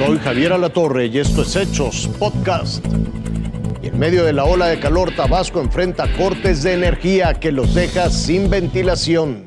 [0.00, 2.82] Soy Javier Alatorre y esto es Hechos Podcast.
[3.82, 7.74] Y en medio de la ola de calor, Tabasco enfrenta cortes de energía que los
[7.74, 9.44] deja sin ventilación.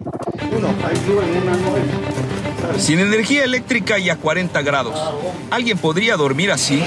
[2.77, 4.95] Sin energía eléctrica y a 40 grados.
[5.49, 6.83] ¿Alguien podría dormir así?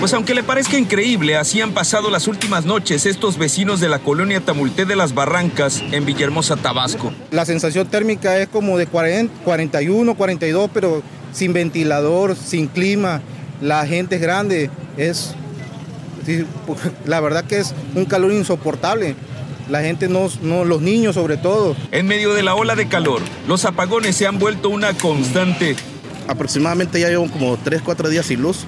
[0.00, 3.98] Pues aunque le parezca increíble, así han pasado las últimas noches estos vecinos de la
[3.98, 7.12] colonia Tamulté de las Barrancas en Villahermosa, Tabasco.
[7.30, 13.20] La sensación térmica es como de 40, 41, 42, pero sin ventilador, sin clima.
[13.60, 15.34] La gente es grande, es
[17.06, 19.14] la verdad que es un calor insoportable.
[19.68, 21.76] La gente no, no, los niños sobre todo.
[21.92, 25.76] En medio de la ola de calor, los apagones se han vuelto una constante.
[26.28, 28.64] Aproximadamente ya llevo como 3, 4 días sin luz.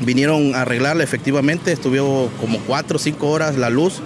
[0.00, 4.00] Vinieron a arreglarla efectivamente, estuvo como 4 o 5 horas la luz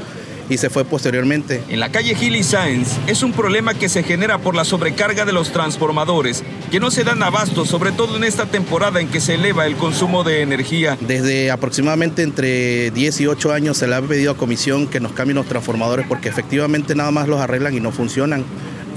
[0.49, 1.63] y se fue posteriormente.
[1.69, 5.25] En la calle Gil y Sáenz es un problema que se genera por la sobrecarga
[5.25, 9.21] de los transformadores, que no se dan abasto, sobre todo en esta temporada en que
[9.21, 10.97] se eleva el consumo de energía.
[11.01, 15.13] Desde aproximadamente entre 10 y 8 años se le ha pedido a comisión que nos
[15.13, 18.45] cambien los transformadores porque efectivamente nada más los arreglan y no funcionan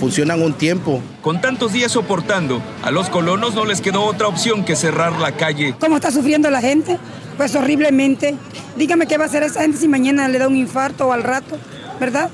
[0.02, 0.99] funcionan un tiempo.
[1.22, 5.33] Con tantos días soportando, a los colonos no les quedó otra opción que cerrar la
[5.33, 5.75] calle.
[5.79, 6.97] ¿Cómo está sufriendo la gente?
[7.38, 8.35] Pues horriblemente.
[8.75, 11.23] Dígame qué va a hacer esa gente si mañana le da un infarto o al
[11.23, 11.58] rato,
[12.00, 12.30] ¿verdad?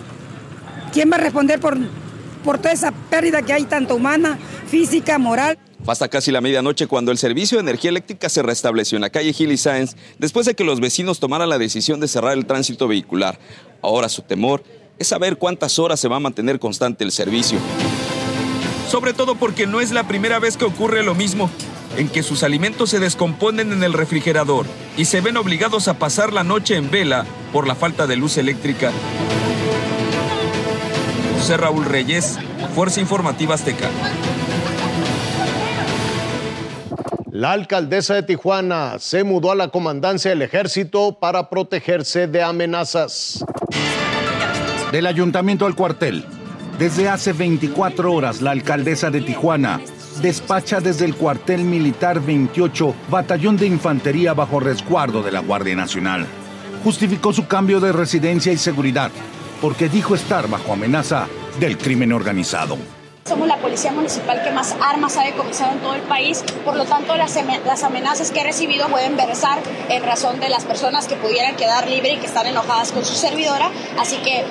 [0.94, 1.78] ¿Quién va a responder por,
[2.44, 5.58] por toda esa pérdida que hay, tanto humana, física, moral?
[5.86, 9.32] Hasta casi la medianoche cuando el servicio de energía eléctrica se restableció en la calle
[9.32, 12.88] Gil y Sáenz después de que los vecinos tomaran la decisión de cerrar el tránsito
[12.88, 13.40] vehicular.
[13.82, 14.64] Ahora su temor
[15.00, 17.60] es saber cuántas horas se va a mantener constante el servicio.
[18.90, 21.50] Sobre todo porque no es la primera vez que ocurre lo mismo,
[21.98, 26.32] en que sus alimentos se descomponen en el refrigerador y se ven obligados a pasar
[26.32, 28.92] la noche en vela por la falta de luz eléctrica.
[31.38, 32.38] José Raúl Reyes,
[32.76, 33.90] Fuerza Informativa Azteca.
[37.32, 43.44] La alcaldesa de Tijuana se mudó a la comandancia del ejército para protegerse de amenazas.
[44.92, 46.26] Del ayuntamiento al cuartel.
[46.80, 49.82] Desde hace 24 horas, la alcaldesa de Tijuana
[50.22, 56.26] despacha desde el cuartel militar 28, batallón de infantería bajo resguardo de la Guardia Nacional.
[56.84, 59.12] Justificó su cambio de residencia y seguridad,
[59.62, 61.28] porque dijo estar bajo amenaza
[61.60, 62.78] del crimen organizado.
[63.28, 66.86] Somos la policía municipal que más armas ha decomisado en todo el país, por lo
[66.86, 71.18] tanto las, las amenazas que he recibido pueden versar en razón de las personas que
[71.18, 74.46] pudieran quedar libres y que están enojadas con su servidora, así que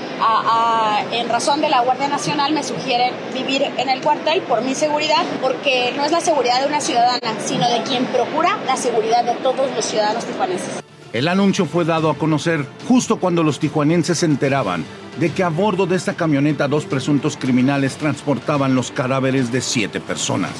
[1.12, 5.24] en razón de la Guardia Nacional me sugieren vivir en el cuartel por mi seguridad,
[5.40, 9.36] porque no es la seguridad de una ciudadana, sino de quien procura la seguridad de
[9.36, 10.85] todos los ciudadanos tijuanenses.
[11.12, 14.84] El anuncio fue dado a conocer justo cuando los tijuanenses se enteraban
[15.20, 20.00] de que a bordo de esta camioneta dos presuntos criminales transportaban los cadáveres de siete
[20.00, 20.50] personas.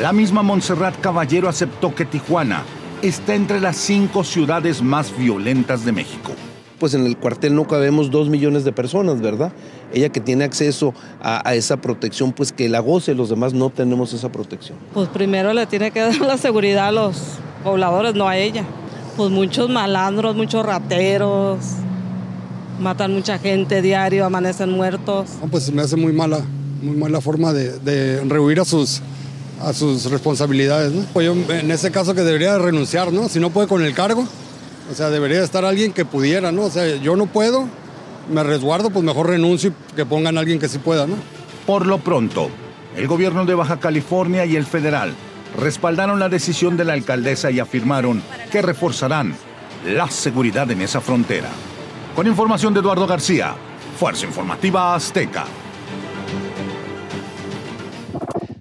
[0.00, 2.64] La misma Montserrat Caballero aceptó que Tijuana
[3.02, 6.32] está entre las cinco ciudades más violentas de México.
[6.80, 9.52] Pues en el cuartel no cabemos dos millones de personas, ¿verdad?
[9.92, 10.92] Ella que tiene acceso
[11.22, 14.76] a, a, esa protección, pues que la goce, los demás no tenemos esa protección.
[14.92, 18.64] Pues primero le tiene que dar la seguridad a los pobladores, no a ella.
[19.16, 21.58] Pues muchos malandros, muchos rateros,
[22.80, 25.30] matan mucha gente diario, amanecen muertos.
[25.40, 26.40] No, pues me hace muy mala,
[26.82, 29.00] muy mala forma de, de rehuir a sus,
[29.60, 30.92] a sus responsabilidades.
[30.92, 31.04] ¿no?
[31.12, 33.28] Pues yo en ese caso que debería renunciar, ¿no?
[33.28, 34.26] Si no puede con el cargo,
[34.90, 36.62] o sea, debería estar alguien que pudiera, ¿no?
[36.62, 37.68] O sea, yo no puedo,
[38.32, 41.14] me resguardo, pues mejor renuncio y que pongan a alguien que sí pueda, ¿no?
[41.66, 42.50] Por lo pronto,
[42.96, 45.14] el gobierno de Baja California y el federal
[45.58, 49.34] respaldaron la decisión de la alcaldesa y afirmaron que reforzarán
[49.86, 51.48] la seguridad en esa frontera.
[52.14, 53.54] Con información de Eduardo García,
[53.98, 55.44] Fuerza Informativa Azteca.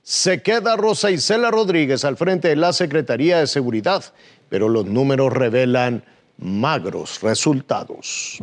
[0.03, 4.03] Se queda Rosa Isela Rodríguez al frente de la Secretaría de Seguridad,
[4.49, 6.03] pero los números revelan
[6.37, 8.39] magros resultados.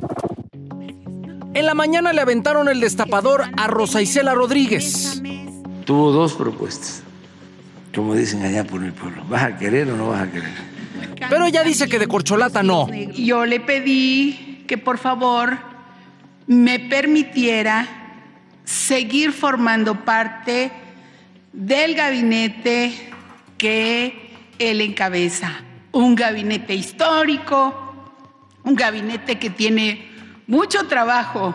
[1.53, 5.21] En la mañana le aventaron el destapador a Rosa Isela Rodríguez.
[5.85, 7.03] Tuvo dos propuestas,
[7.95, 9.25] como dicen allá por el pueblo.
[9.29, 10.51] ¿Vas a querer o no vas a querer?
[11.29, 12.89] Pero ella dice que de corcholata no.
[13.13, 15.59] Yo le pedí que por favor
[16.47, 17.87] me permitiera
[18.65, 20.71] seguir formando parte
[21.53, 22.93] del gabinete
[23.59, 25.61] que él encabeza.
[25.93, 28.13] Un gabinete histórico,
[28.65, 30.09] un gabinete que tiene
[30.47, 31.53] mucho trabajo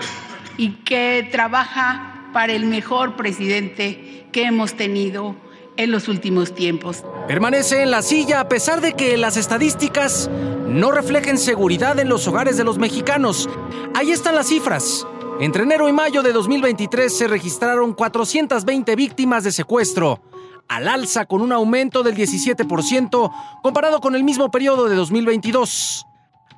[0.58, 5.36] y que trabaja para el mejor presidente que hemos tenido
[5.78, 7.04] en los últimos tiempos.
[7.28, 10.30] Permanece en la silla a pesar de que las estadísticas
[10.68, 13.50] no reflejen seguridad en los hogares de los mexicanos.
[13.94, 15.06] Ahí están las cifras.
[15.40, 20.22] Entre enero y mayo de 2023 se registraron 420 víctimas de secuestro.
[20.68, 23.32] al alza con un aumento del 17%
[23.62, 26.08] comparado con el mismo periodo de 2022.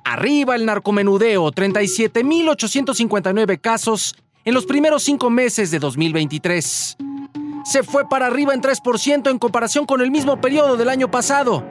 [0.04, 4.16] Arriba el narcomenudeo, 37.859 casos
[4.46, 6.96] en los primeros cinco meses de 2023.
[7.68, 11.66] Se fue para arriba en 3% en comparación con el mismo periodo del año pasado.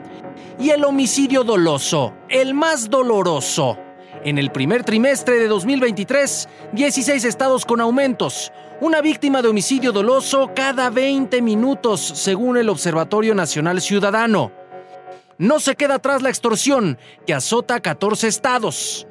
[0.56, 3.76] Y el homicidio doloso, el más doloroso.
[4.22, 8.52] En el primer trimestre de 2023, 16 estados con aumentos.
[8.80, 14.52] Una víctima de homicidio doloso cada 20 minutos, según el Observatorio Nacional Ciudadano.
[15.36, 16.96] No se queda atrás la extorsión,
[17.26, 19.08] que azota a 14 estados.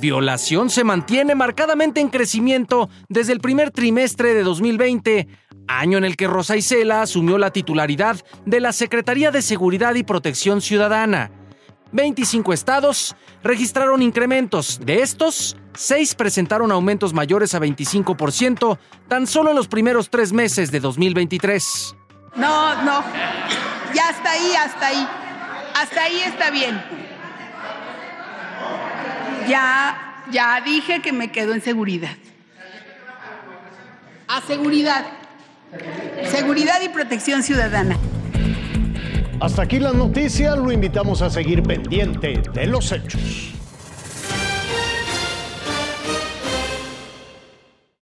[0.00, 5.28] Violación se mantiene marcadamente en crecimiento desde el primer trimestre de 2020,
[5.68, 10.02] año en el que Rosa Isela asumió la titularidad de la Secretaría de Seguridad y
[10.02, 11.30] Protección Ciudadana.
[11.92, 14.80] 25 estados registraron incrementos.
[14.84, 18.78] De estos, 6 presentaron aumentos mayores a 25%
[19.08, 21.94] tan solo en los primeros tres meses de 2023.
[22.36, 23.04] No, no.
[23.94, 25.08] Ya hasta ahí, hasta ahí.
[25.74, 26.82] Hasta ahí está bien.
[29.48, 32.16] Ya, ya dije que me quedo en seguridad.
[34.26, 35.04] A seguridad.
[36.30, 37.98] Seguridad y protección ciudadana.
[39.40, 43.53] Hasta aquí la noticia, lo invitamos a seguir pendiente de los hechos.